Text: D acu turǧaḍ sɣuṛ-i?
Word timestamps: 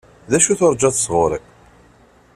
D 0.31 0.33
acu 0.37 0.53
turǧaḍ 0.59 0.95
sɣuṛ-i? 0.97 1.39